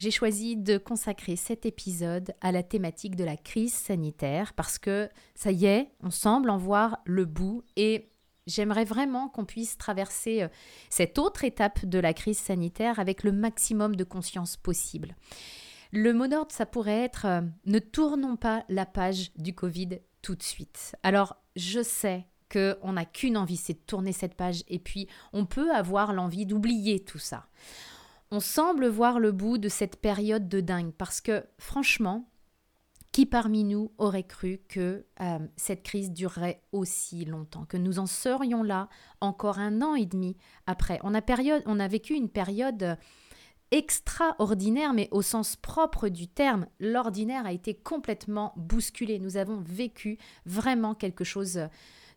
j'ai 0.00 0.10
choisi 0.10 0.56
de 0.56 0.78
consacrer 0.78 1.36
cet 1.36 1.66
épisode 1.66 2.32
à 2.40 2.52
la 2.52 2.62
thématique 2.62 3.16
de 3.16 3.24
la 3.24 3.36
crise 3.36 3.74
sanitaire 3.74 4.54
parce 4.54 4.78
que 4.78 5.10
ça 5.34 5.52
y 5.52 5.66
est, 5.66 5.90
on 6.02 6.10
semble 6.10 6.48
en 6.48 6.56
voir 6.56 7.00
le 7.04 7.26
bout 7.26 7.62
et 7.76 8.10
j'aimerais 8.46 8.86
vraiment 8.86 9.28
qu'on 9.28 9.44
puisse 9.44 9.76
traverser 9.76 10.42
euh, 10.42 10.48
cette 10.88 11.18
autre 11.18 11.44
étape 11.44 11.84
de 11.84 11.98
la 11.98 12.14
crise 12.14 12.38
sanitaire 12.38 12.98
avec 12.98 13.22
le 13.22 13.30
maximum 13.30 13.94
de 13.94 14.04
conscience 14.04 14.56
possible. 14.56 15.14
Le 15.92 16.14
mot 16.14 16.28
d'ordre, 16.28 16.52
ça 16.52 16.64
pourrait 16.64 17.04
être 17.04 17.26
euh, 17.26 17.42
ne 17.66 17.78
tournons 17.78 18.36
pas 18.36 18.64
la 18.70 18.86
page 18.86 19.32
du 19.36 19.54
Covid 19.54 20.00
tout 20.22 20.34
de 20.34 20.42
suite. 20.42 20.96
Alors, 21.02 21.36
je 21.56 21.82
sais 21.82 22.26
qu'on 22.50 22.94
n'a 22.94 23.04
qu'une 23.04 23.36
envie, 23.36 23.58
c'est 23.58 23.74
de 23.74 23.86
tourner 23.86 24.12
cette 24.12 24.34
page 24.34 24.64
et 24.66 24.78
puis 24.78 25.08
on 25.34 25.44
peut 25.44 25.70
avoir 25.74 26.14
l'envie 26.14 26.46
d'oublier 26.46 27.04
tout 27.04 27.18
ça 27.18 27.46
on 28.30 28.40
semble 28.40 28.86
voir 28.86 29.18
le 29.18 29.32
bout 29.32 29.58
de 29.58 29.68
cette 29.68 29.96
période 29.96 30.48
de 30.48 30.60
dingue 30.60 30.92
parce 30.92 31.20
que 31.20 31.44
franchement, 31.58 32.30
qui 33.12 33.26
parmi 33.26 33.64
nous 33.64 33.92
aurait 33.98 34.26
cru 34.26 34.60
que 34.68 35.04
euh, 35.20 35.38
cette 35.56 35.82
crise 35.82 36.12
durerait 36.12 36.62
aussi 36.70 37.24
longtemps, 37.24 37.64
que 37.64 37.76
nous 37.76 37.98
en 37.98 38.06
serions 38.06 38.62
là 38.62 38.88
encore 39.20 39.58
un 39.58 39.82
an 39.82 39.96
et 39.96 40.06
demi 40.06 40.36
après? 40.66 41.00
On 41.02 41.14
a, 41.14 41.20
on 41.66 41.80
a 41.80 41.88
vécu 41.88 42.14
une 42.14 42.28
période 42.28 42.96
extraordinaire, 43.72 44.92
mais 44.92 45.08
au 45.10 45.22
sens 45.22 45.56
propre 45.56 46.08
du 46.08 46.28
terme. 46.28 46.66
L'ordinaire 46.78 47.46
a 47.46 47.52
été 47.52 47.74
complètement 47.74 48.52
bousculé. 48.56 49.18
Nous 49.18 49.36
avons 49.36 49.60
vécu 49.60 50.18
vraiment 50.46 50.94
quelque 50.94 51.24
chose 51.24 51.60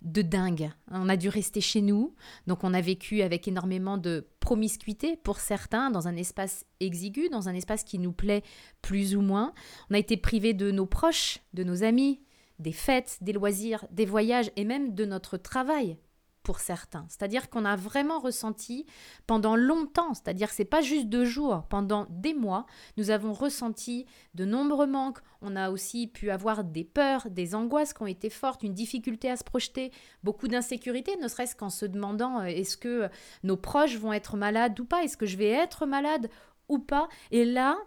de 0.04 0.22
dingue. 0.22 0.72
On 0.92 1.09
a 1.09 1.18
dû 1.18 1.30
rester 1.30 1.62
chez 1.62 1.82
nous, 1.82 2.16
donc 2.48 2.64
on 2.64 2.73
a 2.73 2.82
vécu 2.82 3.22
avec 3.22 3.48
énormément 3.48 3.98
de 3.98 4.28
promiscuité 4.40 5.16
pour 5.16 5.40
certains, 5.40 5.90
dans 5.90 6.08
un 6.08 6.16
espace 6.16 6.66
exigu, 6.80 7.30
dans 7.30 7.50
un 7.50 7.54
espace 7.54 7.84
qui 7.84 8.00
nous 8.00 8.12
plaît 8.12 8.44
plus 8.81 9.16
ou 9.16 9.22
moins. 9.22 9.54
On 9.90 9.96
a 9.96 10.00
été 10.00 10.18
privé 10.18 10.54
de 10.54 10.72
nos 10.72 10.86
proches, 10.86 11.40
de 11.54 11.64
nos 11.64 11.84
amis, 11.84 12.22
des 12.59 12.74
fêtes, 12.74 13.18
des 13.22 13.34
loisirs, 13.34 13.86
des 13.92 14.06
voyages 14.06 14.52
et 14.56 14.66
même 14.66 14.94
de 14.94 15.06
notre 15.06 15.38
travail 15.38 15.98
pour 16.44 16.59
certains. 16.59 17.05
C'est-à-dire 17.09 17.49
qu'on 17.49 17.66
a 17.66 17.75
vraiment 17.75 18.19
ressenti 18.19 18.86
pendant 19.27 19.55
longtemps, 19.55 20.13
c'est-à-dire 20.13 20.52
c'est 20.52 20.66
pas 20.66 20.81
juste 20.81 21.08
deux 21.08 21.25
jours, 21.25 21.63
pendant 21.69 22.05
des 22.09 22.33
mois, 22.33 22.66
nous 22.97 23.09
avons 23.09 23.33
ressenti 23.33 24.05
de 24.35 24.45
nombreux 24.45 24.88
manques. 24.88 25.19
On 25.41 25.55
a 25.55 25.72
aussi 25.72 26.08
pu 26.08 26.30
avoir 26.30 26.63
des 26.63 26.83
peurs, 26.83 27.30
des 27.30 27.55
angoisses 27.55 27.94
qui 27.94 28.03
ont 28.03 28.08
été 28.08 28.30
fortes, 28.30 28.63
une 28.63 28.73
difficulté 28.73 29.30
à 29.30 29.38
se 29.38 29.44
projeter, 29.44 29.91
beaucoup 30.23 30.47
d'insécurité, 30.47 31.17
ne 31.17 31.27
serait-ce 31.27 31.55
qu'en 31.55 31.69
se 31.69 31.85
demandant 31.85 32.41
euh, 32.41 32.45
est-ce 32.45 32.78
que 32.78 33.09
nos 33.44 33.57
proches 33.57 33.97
vont 33.97 34.13
être 34.13 34.38
malades 34.38 34.80
ou 34.80 34.85
pas, 34.85 35.03
est-ce 35.03 35.17
que 35.17 35.25
je 35.25 35.38
vais 35.38 35.50
être 35.50 35.85
malade 35.85 36.30
ou 36.69 36.80
pas. 36.80 37.07
Et 37.31 37.45
là, 37.45 37.78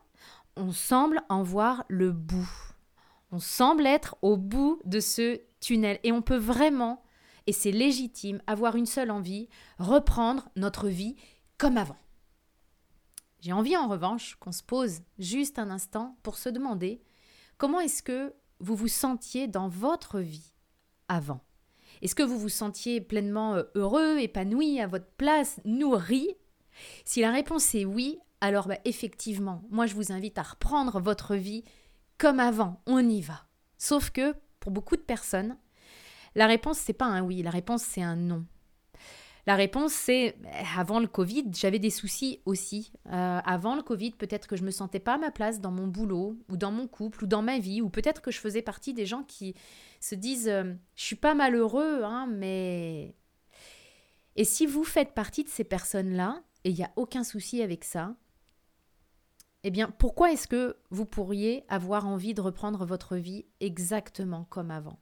on 0.57 0.73
semble 0.73 1.23
en 1.29 1.43
voir 1.43 1.85
le 1.89 2.13
bout. 2.13 2.49
On 3.33 3.39
semble 3.39 3.87
être 3.87 4.17
au 4.23 4.37
bout 4.37 4.81
de 4.85 5.01
ce 5.01 5.41
tunnel 5.61 5.99
et 6.05 6.13
on 6.13 6.23
peut 6.23 6.37
vraiment 6.37 7.03
et 7.47 7.53
c'est 7.53 7.71
légitime, 7.71 8.43
avoir 8.47 8.77
une 8.77 8.87
seule 8.87 9.11
envie, 9.11 9.49
reprendre 9.79 10.49
notre 10.57 10.89
vie 10.89 11.17
comme 11.59 11.77
avant. 11.77 11.97
J'ai 13.41 13.53
envie 13.53 13.77
en 13.77 13.89
revanche 13.89 14.37
qu'on 14.41 14.53
se 14.53 14.63
pose 14.63 15.01
juste 15.19 15.59
un 15.59 15.71
instant 15.71 16.17
pour 16.23 16.39
se 16.39 16.49
demander 16.49 17.03
comment 17.59 17.81
est-ce 17.81 18.03
que 18.03 18.35
vous 18.59 18.75
vous 18.75 18.89
sentiez 18.89 19.47
dans 19.47 19.69
votre 19.69 20.21
vie 20.21 20.53
avant? 21.09 21.41
Est-ce 22.03 22.15
que 22.15 22.23
vous 22.23 22.39
vous 22.39 22.49
sentiez 22.49 23.01
pleinement 23.01 23.55
euh, 23.55 23.63
heureux, 23.75 24.19
épanoui, 24.19 24.81
à 24.81 24.87
votre 24.87 25.11
place, 25.17 25.61
nourri? 25.65 26.29
Si 27.05 27.21
la 27.21 27.31
réponse 27.31 27.75
est 27.75 27.85
oui, 27.85 28.19
alors 28.41 28.69
bah, 28.69 28.79
effectivement, 28.85 29.63
moi 29.71 29.87
je 29.87 29.95
vous 29.95 30.13
invite 30.13 30.39
à 30.39 30.43
reprendre 30.43 31.01
votre 31.01 31.37
vie 31.37 31.65
comme 32.19 32.41
avant, 32.41 32.83
on 32.87 33.07
y 33.09 33.21
va. 33.21 33.47
Sauf 33.79 34.11
que 34.11 34.35
pour 34.61 34.73
beaucoup 34.73 34.97
de 34.97 35.03
personnes, 35.03 35.57
la 36.37 36.47
réponse, 36.47 36.79
c'est 36.79 36.93
pas 36.93 37.07
un 37.07 37.23
oui, 37.23 37.43
la 37.43 37.51
réponse, 37.51 37.83
c'est 37.83 38.03
un 38.03 38.15
non. 38.15 38.45
La 39.47 39.55
réponse, 39.55 39.93
c'est 39.93 40.37
eh, 40.45 40.79
avant 40.79 41.01
le 41.01 41.07
Covid, 41.07 41.47
j'avais 41.53 41.79
des 41.79 41.91
soucis 41.91 42.41
aussi. 42.45 42.93
Euh, 43.07 43.41
avant 43.43 43.75
le 43.75 43.83
Covid, 43.83 44.11
peut-être 44.11 44.47
que 44.47 44.55
je 44.55 44.63
me 44.63 44.71
sentais 44.71 45.01
pas 45.01 45.15
à 45.15 45.19
ma 45.19 45.31
place 45.31 45.61
dans 45.61 45.71
mon 45.71 45.87
boulot, 45.87 46.37
ou 46.51 46.59
dans 46.59 46.73
mon 46.73 46.89
couple, 46.89 47.25
ou 47.25 47.27
dans 47.27 47.41
ma 47.41 47.59
vie, 47.59 47.81
ou 47.81 47.89
peut-être 47.89 48.21
que 48.21 48.31
je 48.31 48.39
faisais 48.39 48.61
partie 48.61 48.93
des 48.93 49.07
gens 49.07 49.23
qui 49.23 49.55
se 50.01 50.15
disent 50.15 50.49
euh, 50.49 50.75
Je 50.95 51.05
suis 51.05 51.17
pas 51.17 51.35
malheureux, 51.35 52.03
hein, 52.05 52.27
mais. 52.31 53.15
Et 54.35 54.45
si 54.45 54.67
vous 54.67 54.85
faites 54.85 55.15
partie 55.15 55.43
de 55.43 55.49
ces 55.49 55.65
personnes-là, 55.65 56.43
et 56.65 56.71
il 56.71 56.77
n'y 56.77 56.85
a 56.85 56.93
aucun 56.97 57.25
souci 57.25 57.63
avec 57.63 57.85
ça, 57.85 58.15
eh 59.63 59.71
bien, 59.71 59.89
pourquoi 59.91 60.33
est-ce 60.33 60.49
que 60.49 60.77
vous 60.91 61.07
pourriez 61.07 61.65
avoir 61.69 62.07
envie 62.07 62.35
de 62.35 62.43
reprendre 62.43 62.85
votre 62.85 63.17
vie 63.17 63.47
exactement 63.61 64.45
comme 64.51 64.71
avant? 64.71 64.99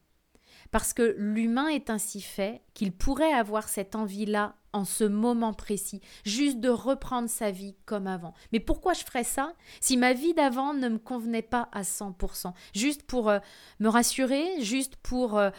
Parce 0.71 0.93
que 0.93 1.15
l'humain 1.19 1.69
est 1.69 1.91
ainsi 1.91 2.21
fait 2.21 2.63
qu'il 2.75 2.93
pourrait 2.93 3.33
avoir 3.33 3.69
cette 3.69 3.95
envie-là 3.95 4.57
en 4.73 4.85
ce 4.85 5.05
moment 5.05 5.53
précis, 5.53 6.01
juste 6.25 6.59
de 6.59 6.69
reprendre 6.69 7.29
sa 7.29 7.53
vie 7.53 7.77
comme 7.87 8.09
avant. 8.09 8.35
Mais 8.53 8.59
pourquoi 8.59 8.93
je 8.93 9.05
ferais 9.05 9.25
ça 9.25 9.53
si 9.81 9.97
ma 9.97 10.13
vie 10.13 10.35
d'avant 10.35 10.75
ne 10.75 10.89
me 10.89 10.99
convenait 10.99 11.43
pas 11.43 11.69
à 11.73 11.83
100% 11.83 12.53
Juste 12.75 13.05
pour 13.05 13.31
euh, 13.31 13.39
me 13.79 13.89
rassurer, 13.89 14.61
juste 14.61 14.97
pour... 14.97 15.39
Euh, 15.39 15.51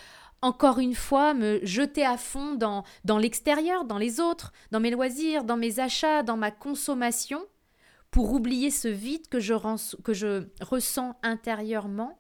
encore 0.42 0.78
une 0.78 0.94
fois, 0.94 1.34
me 1.34 1.60
jeter 1.64 2.06
à 2.06 2.18
fond 2.18 2.54
dans, 2.54 2.84
l'extérieur, 3.18 3.84
dans 3.84 3.98
les 3.98 4.20
autres, 4.20 4.54
dans 4.70 4.80
mes 4.80 4.92
loisirs, 4.92 5.44
dans 5.44 5.58
mes 5.58 5.80
achats, 5.80 6.22
dans 6.22 6.38
ma 6.38 6.52
consommation, 6.52 7.44
pour 8.12 8.32
oublier 8.32 8.70
ce 8.70 8.88
vide 8.88 9.28
que 9.28 9.40
je 9.40 9.54
ressens 10.62 11.16
intérieurement 11.24 12.20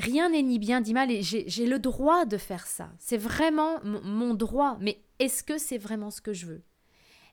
Rien 0.00 0.30
n'est 0.30 0.42
ni 0.42 0.58
bien 0.58 0.80
ni 0.80 0.94
mal 0.94 1.10
et 1.10 1.22
j'ai 1.22 1.66
le 1.66 1.78
droit 1.78 2.24
de 2.24 2.38
faire 2.38 2.66
ça. 2.66 2.90
C'est 2.98 3.18
vraiment 3.18 3.80
mon 3.84 4.32
droit. 4.32 4.78
Mais 4.80 5.04
est-ce 5.18 5.42
que 5.42 5.58
c'est 5.58 5.78
vraiment 5.78 6.10
ce 6.10 6.22
que 6.22 6.32
je 6.32 6.46
veux? 6.46 6.62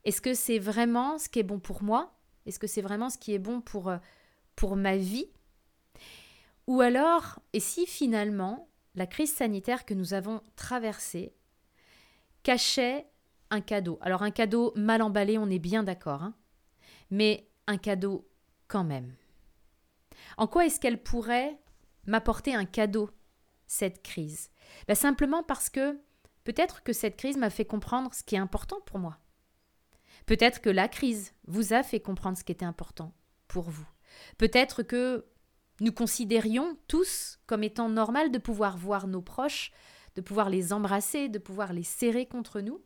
Est-ce 0.03 0.21
que 0.21 0.33
c'est 0.33 0.59
vraiment 0.59 1.17
ce 1.17 1.29
qui 1.29 1.39
est 1.39 1.43
bon 1.43 1.59
pour 1.59 1.81
moi? 1.81 2.13
Est-ce 2.45 2.59
que 2.59 2.67
c'est 2.67 2.81
vraiment 2.81 3.09
ce 3.09 3.17
qui 3.17 3.33
est 3.33 3.39
bon 3.39 3.61
pour, 3.61 3.89
euh, 3.89 3.97
pour 4.55 4.75
ma 4.75 4.97
vie? 4.97 5.29
Ou 6.67 6.81
alors, 6.81 7.39
et 7.53 7.61
si 7.61 7.85
finalement 7.85 8.67
la 8.95 9.07
crise 9.07 9.33
sanitaire 9.33 9.85
que 9.85 9.93
nous 9.93 10.13
avons 10.13 10.41
traversée 10.57 11.33
cachait 12.43 13.07
un 13.49 13.61
cadeau? 13.61 13.97
Alors 14.01 14.23
un 14.23 14.31
cadeau 14.31 14.73
mal 14.75 15.01
emballé, 15.01 15.37
on 15.37 15.49
est 15.49 15.59
bien 15.59 15.83
d'accord, 15.83 16.23
hein 16.23 16.35
mais 17.11 17.49
un 17.67 17.77
cadeau 17.77 18.27
quand 18.67 18.83
même. 18.83 19.15
En 20.37 20.47
quoi 20.47 20.65
est-ce 20.65 20.79
qu'elle 20.79 21.01
pourrait 21.01 21.57
m'apporter 22.07 22.55
un 22.55 22.65
cadeau, 22.65 23.09
cette 23.67 24.01
crise 24.01 24.49
bah, 24.87 24.95
Simplement 24.95 25.43
parce 25.43 25.69
que 25.69 25.99
peut-être 26.43 26.83
que 26.83 26.93
cette 26.93 27.17
crise 27.17 27.37
m'a 27.37 27.49
fait 27.49 27.65
comprendre 27.65 28.13
ce 28.13 28.23
qui 28.23 28.35
est 28.35 28.39
important 28.39 28.79
pour 28.85 28.99
moi. 28.99 29.17
Peut-être 30.25 30.61
que 30.61 30.69
la 30.69 30.87
crise 30.87 31.33
vous 31.45 31.73
a 31.73 31.83
fait 31.83 31.99
comprendre 31.99 32.37
ce 32.37 32.43
qui 32.43 32.51
était 32.51 32.65
important 32.65 33.13
pour 33.47 33.69
vous. 33.69 33.87
Peut-être 34.37 34.83
que 34.83 35.25
nous 35.79 35.91
considérions 35.91 36.77
tous 36.87 37.39
comme 37.45 37.63
étant 37.63 37.89
normal 37.89 38.31
de 38.31 38.39
pouvoir 38.39 38.77
voir 38.77 39.07
nos 39.07 39.21
proches, 39.21 39.71
de 40.15 40.21
pouvoir 40.21 40.49
les 40.49 40.73
embrasser, 40.73 41.29
de 41.29 41.39
pouvoir 41.39 41.73
les 41.73 41.83
serrer 41.83 42.25
contre 42.25 42.61
nous. 42.61 42.81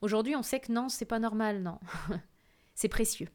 Aujourd'hui, 0.00 0.36
on 0.36 0.42
sait 0.42 0.60
que 0.60 0.70
non, 0.70 0.88
c'est 0.88 1.06
pas 1.06 1.18
normal, 1.18 1.62
non. 1.62 1.80
c'est 2.74 2.88
précieux. 2.88 3.28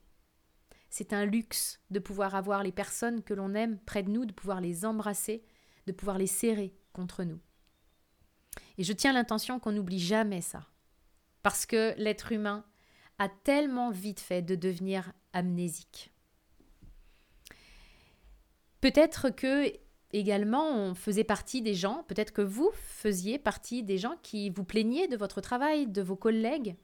C'est 0.89 1.13
un 1.13 1.25
luxe 1.25 1.79
de 1.91 1.99
pouvoir 1.99 2.35
avoir 2.35 2.63
les 2.63 2.71
personnes 2.71 3.21
que 3.23 3.33
l'on 3.33 3.53
aime 3.53 3.79
près 3.79 4.03
de 4.03 4.09
nous, 4.09 4.25
de 4.25 4.33
pouvoir 4.33 4.59
les 4.61 4.85
embrasser, 4.85 5.43
de 5.85 5.91
pouvoir 5.91 6.17
les 6.17 6.27
serrer 6.27 6.73
contre 6.93 7.23
nous. 7.23 7.39
Et 8.77 8.83
je 8.83 8.93
tiens 8.93 9.13
l'intention 9.13 9.59
qu'on 9.59 9.71
n'oublie 9.71 9.99
jamais 9.99 10.41
ça. 10.41 10.67
Parce 11.43 11.65
que 11.65 11.93
l'être 11.97 12.31
humain 12.31 12.65
a 13.17 13.29
tellement 13.29 13.91
vite 13.91 14.19
fait 14.19 14.41
de 14.41 14.55
devenir 14.55 15.13
amnésique. 15.33 16.11
Peut-être 18.81 19.29
que 19.29 19.71
également 20.11 20.67
on 20.69 20.95
faisait 20.95 21.23
partie 21.23 21.61
des 21.61 21.75
gens, 21.75 22.03
peut-être 22.07 22.31
que 22.31 22.41
vous 22.41 22.71
faisiez 22.73 23.37
partie 23.37 23.83
des 23.83 23.97
gens 23.97 24.15
qui 24.23 24.49
vous 24.49 24.63
plaigniez 24.63 25.07
de 25.07 25.17
votre 25.17 25.41
travail, 25.41 25.85
de 25.85 26.01
vos 26.01 26.15
collègues, 26.15 26.75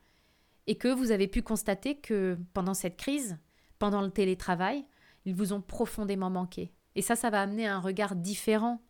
et 0.67 0.75
que 0.75 0.87
vous 0.87 1.11
avez 1.11 1.27
pu 1.27 1.41
constater 1.41 1.95
que 1.95 2.37
pendant 2.53 2.73
cette 2.73 2.97
crise, 2.97 3.37
pendant 3.79 4.01
le 4.01 4.11
télétravail, 4.11 4.85
ils 5.25 5.35
vous 5.35 5.53
ont 5.53 5.61
profondément 5.61 6.29
manqué. 6.29 6.73
Et 6.95 7.01
ça, 7.01 7.15
ça 7.15 7.29
va 7.29 7.41
amener 7.41 7.67
un 7.67 7.79
regard 7.79 8.15
différent 8.15 8.81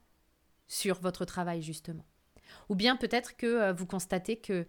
sur 0.68 1.00
votre 1.00 1.26
travail, 1.26 1.62
justement. 1.62 2.06
Ou 2.70 2.76
bien 2.76 2.96
peut-être 2.96 3.36
que 3.36 3.46
euh, 3.46 3.74
vous 3.74 3.86
constatez 3.86 4.38
que 4.38 4.68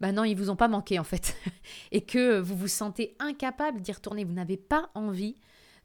ben 0.00 0.12
non, 0.12 0.24
ils 0.24 0.36
vous 0.36 0.50
ont 0.50 0.56
pas 0.56 0.68
manqué 0.68 0.98
en 0.98 1.04
fait, 1.04 1.36
et 1.92 2.04
que 2.04 2.38
vous 2.40 2.56
vous 2.56 2.68
sentez 2.68 3.16
incapable 3.20 3.80
d'y 3.80 3.92
retourner. 3.92 4.24
Vous 4.24 4.32
n'avez 4.32 4.56
pas 4.56 4.90
envie 4.94 5.36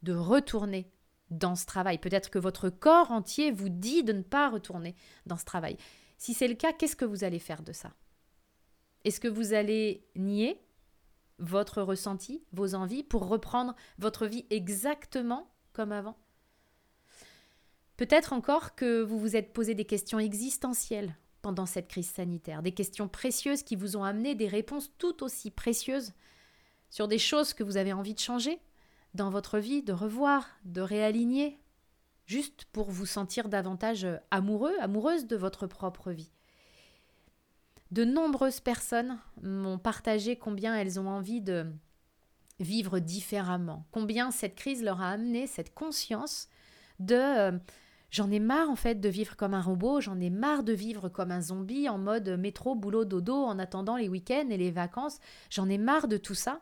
de 0.03 0.13
retourner 0.13 0.91
dans 1.29 1.55
ce 1.55 1.65
travail. 1.65 1.99
Peut-être 1.99 2.29
que 2.29 2.39
votre 2.39 2.69
corps 2.69 3.11
entier 3.11 3.51
vous 3.51 3.69
dit 3.69 4.03
de 4.03 4.13
ne 4.13 4.23
pas 4.23 4.49
retourner 4.49 4.95
dans 5.25 5.37
ce 5.37 5.45
travail. 5.45 5.77
Si 6.17 6.33
c'est 6.33 6.47
le 6.47 6.55
cas, 6.55 6.73
qu'est-ce 6.73 6.95
que 6.95 7.05
vous 7.05 7.23
allez 7.23 7.39
faire 7.39 7.61
de 7.61 7.71
ça? 7.71 7.93
Est-ce 9.05 9.19
que 9.19 9.27
vous 9.27 9.53
allez 9.53 10.05
nier 10.15 10.59
votre 11.39 11.81
ressenti, 11.81 12.43
vos 12.53 12.75
envies, 12.75 13.03
pour 13.03 13.27
reprendre 13.27 13.75
votre 13.97 14.27
vie 14.27 14.45
exactement 14.49 15.49
comme 15.73 15.91
avant 15.91 16.17
Peut-être 17.97 18.31
encore 18.31 18.75
que 18.75 19.01
vous 19.01 19.19
vous 19.19 19.35
êtes 19.35 19.51
posé 19.51 19.75
des 19.75 19.83
questions 19.83 20.19
existentielles 20.19 21.17
pendant 21.41 21.65
cette 21.65 21.89
crise 21.89 22.09
sanitaire, 22.09 22.63
des 22.63 22.71
questions 22.71 23.09
précieuses 23.09 23.63
qui 23.63 23.75
vous 23.75 23.97
ont 23.97 24.05
amené 24.05 24.35
des 24.35 24.47
réponses 24.47 24.89
tout 24.97 25.21
aussi 25.21 25.51
précieuses 25.51 26.13
sur 26.89 27.09
des 27.09 27.17
choses 27.17 27.53
que 27.53 27.63
vous 27.63 27.75
avez 27.75 27.91
envie 27.91 28.13
de 28.13 28.19
changer 28.19 28.59
dans 29.15 29.29
votre 29.29 29.59
vie, 29.59 29.83
de 29.83 29.91
revoir, 29.93 30.47
de 30.63 30.79
réaligner, 30.79 31.59
juste 32.25 32.65
pour 32.71 32.89
vous 32.89 33.05
sentir 33.05 33.49
davantage 33.49 34.07
amoureux, 34.31 34.75
amoureuse 34.79 35.27
de 35.27 35.35
votre 35.35 35.67
propre 35.67 36.11
vie. 36.11 36.31
De 37.91 38.05
nombreuses 38.05 38.59
personnes 38.59 39.19
m'ont 39.41 39.79
partagé 39.79 40.35
combien 40.35 40.75
elles 40.75 40.99
ont 40.99 41.07
envie 41.07 41.41
de 41.41 41.65
vivre 42.59 42.99
différemment, 42.99 43.85
combien 43.91 44.31
cette 44.31 44.55
crise 44.55 44.83
leur 44.83 45.01
a 45.01 45.11
amené 45.11 45.47
cette 45.47 45.73
conscience 45.73 46.49
de 46.99 47.15
euh, 47.15 47.57
j'en 48.11 48.29
ai 48.31 48.39
marre 48.39 48.69
en 48.69 48.75
fait 48.75 48.95
de 48.95 49.09
vivre 49.09 49.35
comme 49.37 49.53
un 49.53 49.61
robot, 49.61 50.01
j'en 50.01 50.19
ai 50.19 50.29
marre 50.29 50.63
de 50.63 50.73
vivre 50.73 51.09
comme 51.09 51.31
un 51.31 51.41
zombie 51.41 51.87
en 51.89 51.97
mode 51.97 52.29
métro, 52.37 52.75
boulot, 52.75 53.05
dodo 53.05 53.35
en 53.35 53.57
attendant 53.59 53.95
les 53.95 54.09
week-ends 54.09 54.49
et 54.49 54.57
les 54.57 54.71
vacances, 54.71 55.19
j'en 55.49 55.69
ai 55.69 55.77
marre 55.77 56.07
de 56.07 56.17
tout 56.17 56.35
ça. 56.35 56.59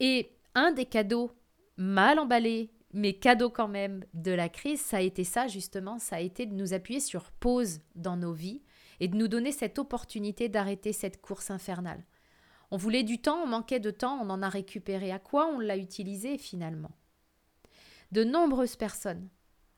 Et 0.00 0.32
un 0.54 0.72
des 0.72 0.84
cadeaux 0.84 1.30
mal 1.76 2.18
emballés, 2.18 2.70
mais 2.92 3.14
cadeaux 3.14 3.50
quand 3.50 3.68
même 3.68 4.04
de 4.14 4.32
la 4.32 4.48
crise, 4.48 4.80
ça 4.80 4.98
a 4.98 5.00
été 5.00 5.24
ça 5.24 5.46
justement, 5.46 5.98
ça 5.98 6.16
a 6.16 6.20
été 6.20 6.44
de 6.44 6.54
nous 6.54 6.74
appuyer 6.74 7.00
sur 7.00 7.30
pause 7.30 7.80
dans 7.94 8.16
nos 8.16 8.32
vies 8.32 8.62
et 9.00 9.08
de 9.08 9.16
nous 9.16 9.28
donner 9.28 9.52
cette 9.52 9.78
opportunité 9.78 10.48
d'arrêter 10.48 10.92
cette 10.92 11.20
course 11.20 11.50
infernale. 11.50 12.04
On 12.70 12.76
voulait 12.76 13.02
du 13.02 13.20
temps, 13.20 13.42
on 13.42 13.46
manquait 13.46 13.80
de 13.80 13.90
temps, 13.90 14.18
on 14.20 14.30
en 14.30 14.42
a 14.42 14.48
récupéré. 14.48 15.12
À 15.12 15.18
quoi 15.18 15.46
on 15.46 15.58
l'a 15.58 15.76
utilisé 15.76 16.38
finalement 16.38 16.92
De 18.12 18.24
nombreuses 18.24 18.76
personnes 18.76 19.28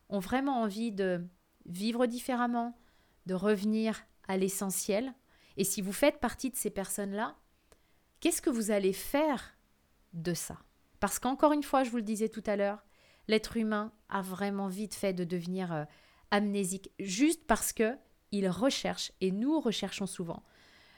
ont 0.09 0.19
vraiment 0.19 0.61
envie 0.61 0.91
de 0.91 1.25
vivre 1.65 2.05
différemment, 2.05 2.77
de 3.25 3.33
revenir 3.33 4.05
à 4.27 4.37
l'essentiel. 4.37 5.13
Et 5.57 5.63
si 5.63 5.81
vous 5.81 5.91
faites 5.91 6.19
partie 6.19 6.49
de 6.49 6.55
ces 6.55 6.69
personnes-là, 6.69 7.35
qu'est-ce 8.19 8.41
que 8.41 8.49
vous 8.49 8.71
allez 8.71 8.93
faire 8.93 9.57
de 10.13 10.33
ça? 10.33 10.57
Parce 10.99 11.19
qu'encore 11.19 11.53
une 11.53 11.63
fois, 11.63 11.83
je 11.83 11.89
vous 11.89 11.97
le 11.97 12.03
disais 12.03 12.29
tout 12.29 12.43
à 12.45 12.55
l'heure, 12.55 12.83
l'être 13.27 13.57
humain 13.57 13.91
a 14.09 14.21
vraiment 14.21 14.67
vite 14.67 14.95
fait 14.95 15.13
de 15.13 15.23
devenir 15.23 15.73
euh, 15.73 15.83
amnésique 16.31 16.91
juste 16.99 17.45
parce 17.45 17.73
que 17.73 17.97
il 18.31 18.49
recherche, 18.49 19.11
et 19.21 19.31
nous 19.31 19.59
recherchons 19.59 20.07
souvent, 20.07 20.43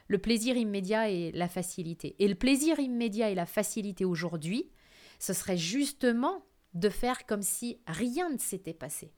le 0.08 0.18
plaisir 0.18 0.58
immédiat 0.58 1.10
et 1.10 1.32
la 1.32 1.48
facilité. 1.48 2.16
Et 2.20 2.28
le 2.28 2.36
plaisir 2.36 2.80
immédiat 2.80 3.30
et 3.30 3.36
la 3.36 3.46
facilité 3.46 4.06
aujourd'hui, 4.06 4.72
ce 5.20 5.34
serait 5.34 5.58
justement 5.58 6.44
de 6.74 6.90
faire 6.90 7.26
comme 7.26 7.42
si 7.42 7.80
rien 7.88 8.30
ne 8.30 8.38
s'était 8.38 8.74
passé. 8.74 9.14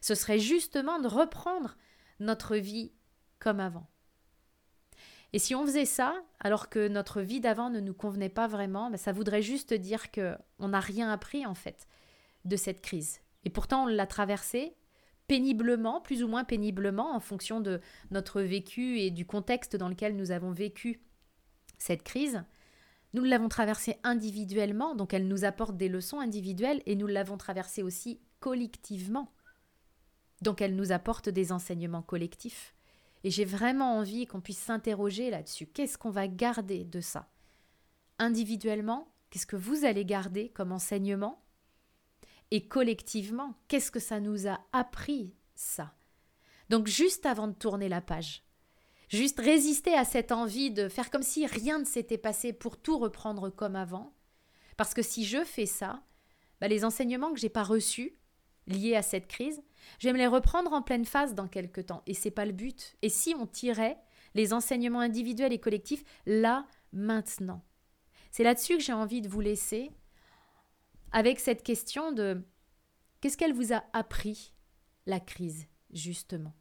Ce 0.00 0.14
serait 0.14 0.38
justement 0.38 1.00
de 1.00 1.08
reprendre 1.08 1.76
notre 2.20 2.56
vie 2.56 2.92
comme 3.38 3.60
avant. 3.60 3.88
Et 5.32 5.38
si 5.38 5.54
on 5.54 5.66
faisait 5.66 5.84
ça, 5.84 6.14
alors 6.40 6.68
que 6.68 6.88
notre 6.88 7.20
vie 7.20 7.40
d'avant 7.40 7.68
ne 7.68 7.80
nous 7.80 7.94
convenait 7.94 8.28
pas 8.28 8.46
vraiment, 8.46 8.90
ben 8.90 8.96
ça 8.96 9.12
voudrait 9.12 9.42
juste 9.42 9.74
dire 9.74 10.10
que 10.10 10.36
on 10.58 10.68
n'a 10.68 10.80
rien 10.80 11.10
appris 11.10 11.44
en 11.44 11.54
fait 11.54 11.86
de 12.44 12.56
cette 12.56 12.80
crise. 12.80 13.20
Et 13.44 13.50
pourtant, 13.50 13.84
on 13.84 13.86
l'a 13.86 14.06
traversée 14.06 14.74
péniblement, 15.28 16.00
plus 16.00 16.22
ou 16.22 16.28
moins 16.28 16.44
péniblement, 16.44 17.14
en 17.14 17.20
fonction 17.20 17.60
de 17.60 17.80
notre 18.10 18.42
vécu 18.42 18.98
et 18.98 19.10
du 19.10 19.26
contexte 19.26 19.76
dans 19.76 19.88
lequel 19.88 20.16
nous 20.16 20.30
avons 20.30 20.52
vécu 20.52 21.00
cette 21.78 22.02
crise. 22.02 22.44
Nous 23.12 23.24
l'avons 23.24 23.48
traversée 23.48 23.96
individuellement, 24.04 24.94
donc 24.94 25.14
elle 25.14 25.28
nous 25.28 25.44
apporte 25.44 25.76
des 25.76 25.88
leçons 25.88 26.20
individuelles, 26.20 26.82
et 26.86 26.96
nous 26.96 27.06
l'avons 27.06 27.36
traversée 27.36 27.82
aussi 27.82 28.20
collectivement. 28.40 29.32
Donc 30.42 30.60
elle 30.60 30.76
nous 30.76 30.92
apporte 30.92 31.28
des 31.28 31.52
enseignements 31.52 32.02
collectifs. 32.02 32.74
Et 33.24 33.30
j'ai 33.30 33.44
vraiment 33.44 33.96
envie 33.96 34.26
qu'on 34.26 34.40
puisse 34.40 34.58
s'interroger 34.58 35.30
là-dessus. 35.30 35.66
Qu'est-ce 35.66 35.98
qu'on 35.98 36.10
va 36.10 36.28
garder 36.28 36.84
de 36.84 37.00
ça? 37.00 37.28
Individuellement, 38.18 39.08
qu'est-ce 39.30 39.46
que 39.46 39.56
vous 39.56 39.84
allez 39.84 40.04
garder 40.04 40.50
comme 40.50 40.72
enseignement? 40.72 41.42
Et 42.50 42.68
collectivement, 42.68 43.54
qu'est-ce 43.68 43.90
que 43.90 44.00
ça 44.00 44.20
nous 44.20 44.46
a 44.46 44.60
appris, 44.72 45.34
ça? 45.54 45.94
Donc 46.68 46.86
juste 46.86 47.26
avant 47.26 47.48
de 47.48 47.54
tourner 47.54 47.88
la 47.88 48.00
page, 48.00 48.44
juste 49.08 49.40
résister 49.40 49.94
à 49.94 50.04
cette 50.04 50.32
envie 50.32 50.70
de 50.70 50.88
faire 50.88 51.10
comme 51.10 51.22
si 51.22 51.46
rien 51.46 51.78
ne 51.78 51.84
s'était 51.84 52.18
passé 52.18 52.52
pour 52.52 52.76
tout 52.76 52.98
reprendre 52.98 53.50
comme 53.50 53.76
avant, 53.76 54.14
parce 54.76 54.94
que 54.94 55.02
si 55.02 55.24
je 55.24 55.44
fais 55.44 55.66
ça, 55.66 56.02
bah, 56.60 56.68
les 56.68 56.84
enseignements 56.84 57.32
que 57.32 57.40
j'ai 57.40 57.48
pas 57.48 57.62
reçus 57.62 58.18
liés 58.66 58.96
à 58.96 59.02
cette 59.02 59.28
crise, 59.28 59.62
je 59.98 60.08
vais 60.08 60.12
me 60.12 60.18
les 60.18 60.26
reprendre 60.26 60.72
en 60.72 60.82
pleine 60.82 61.04
phase 61.04 61.34
dans 61.34 61.48
quelques 61.48 61.86
temps, 61.86 62.02
et 62.06 62.14
c'est 62.14 62.30
pas 62.30 62.46
le 62.46 62.52
but. 62.52 62.96
Et 63.02 63.08
si 63.08 63.34
on 63.38 63.46
tirait 63.46 63.98
les 64.34 64.52
enseignements 64.52 65.00
individuels 65.00 65.52
et 65.52 65.60
collectifs 65.60 66.04
là, 66.26 66.66
maintenant? 66.92 67.64
C'est 68.32 68.42
là-dessus 68.42 68.76
que 68.76 68.82
j'ai 68.82 68.92
envie 68.92 69.22
de 69.22 69.28
vous 69.28 69.40
laisser 69.40 69.92
avec 71.12 71.40
cette 71.40 71.62
question 71.62 72.12
de 72.12 72.42
qu'est-ce 73.20 73.36
qu'elle 73.36 73.54
vous 73.54 73.72
a 73.72 73.84
appris, 73.92 74.54
la 75.06 75.20
crise, 75.20 75.66
justement? 75.92 76.54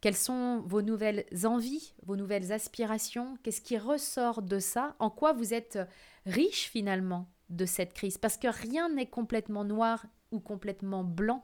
Quelles 0.00 0.16
sont 0.16 0.62
vos 0.66 0.82
nouvelles 0.82 1.26
envies, 1.44 1.94
vos 2.02 2.16
nouvelles 2.16 2.52
aspirations? 2.52 3.36
Qu'est-ce 3.42 3.60
qui 3.60 3.78
ressort 3.78 4.42
de 4.42 4.58
ça? 4.58 4.96
En 4.98 5.10
quoi 5.10 5.32
vous 5.32 5.54
êtes 5.54 5.78
riche 6.26 6.68
finalement 6.68 7.30
de 7.50 7.66
cette 7.66 7.92
crise? 7.92 8.18
Parce 8.18 8.36
que 8.36 8.48
rien 8.48 8.88
n'est 8.88 9.08
complètement 9.08 9.64
noir 9.64 10.04
ou 10.32 10.40
complètement 10.40 11.04
blanc. 11.04 11.42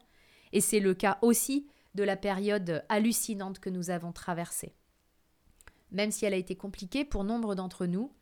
Et 0.53 0.61
c'est 0.61 0.81
le 0.81 0.95
cas 0.95 1.19
aussi 1.23 1.69
de 1.95 2.03
la 2.03 2.17
période 2.17 2.85
hallucinante 2.89 3.61
que 3.61 3.71
nous 3.71 3.91
avons 3.91 4.13
traversée. 4.13 4.75
Même 5.93 6.11
si 6.11 6.25
elle 6.25 6.35
a 6.35 6.39
été 6.39 6.57
compliquée 6.57 7.05
pour 7.05 7.23
nombre 7.23 7.55
d'entre 7.55 7.87
nous, 7.87 8.13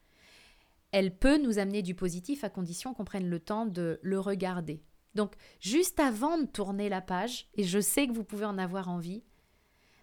elle 0.97 1.15
peut 1.15 1.37
nous 1.37 1.59
amener 1.59 1.83
du 1.83 1.95
positif 1.95 2.43
à 2.43 2.49
condition 2.49 2.95
qu'on 2.95 3.05
prenne 3.05 3.29
le 3.29 3.39
temps 3.39 3.67
de 3.67 4.01
le 4.01 4.19
regarder. 4.19 4.83
Donc, 5.15 5.35
juste 5.61 6.01
avant 6.01 6.39
de 6.39 6.47
tourner 6.47 6.89
la 6.89 7.03
page, 7.03 7.49
et 7.53 7.65
je 7.65 7.81
sais 7.81 8.07
que 8.07 8.15
vous 8.15 8.25
pouvez 8.25 8.47
en 8.47 8.57
avoir 8.57 8.89
envie, 8.89 9.23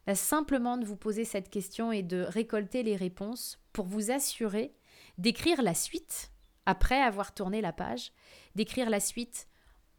bah, 0.06 0.14
simplement 0.14 0.78
de 0.78 0.86
vous 0.86 0.96
poser 0.96 1.26
cette 1.26 1.50
question 1.50 1.92
et 1.92 2.04
de 2.04 2.22
récolter 2.22 2.84
les 2.84 2.96
réponses 2.96 3.58
pour 3.72 3.88
vous 3.88 4.12
assurer 4.12 4.76
d'écrire 5.18 5.64
la 5.64 5.74
suite, 5.74 6.30
après 6.68 7.02
avoir 7.02 7.34
tourné 7.34 7.60
la 7.60 7.74
page, 7.74 8.12
d'écrire 8.54 8.92
la 8.92 9.00
suite 9.00 9.48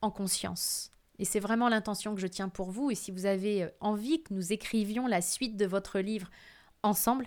en 0.00 0.12
conscience. 0.12 0.92
Et 1.18 1.24
c'est 1.24 1.40
vraiment 1.40 1.68
l'intention 1.68 2.14
que 2.14 2.20
je 2.20 2.28
tiens 2.28 2.48
pour 2.48 2.70
vous. 2.70 2.92
Et 2.92 2.94
si 2.94 3.10
vous 3.10 3.26
avez 3.26 3.68
envie 3.80 4.22
que 4.22 4.32
nous 4.32 4.52
écrivions 4.52 5.08
la 5.08 5.22
suite 5.22 5.56
de 5.56 5.66
votre 5.66 5.98
livre 5.98 6.30
ensemble, 6.84 7.26